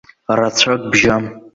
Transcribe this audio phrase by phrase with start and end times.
[0.37, 1.23] Рацәак бжьам.